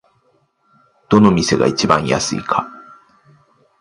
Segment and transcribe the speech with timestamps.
[1.09, 2.67] どの店が一番安いか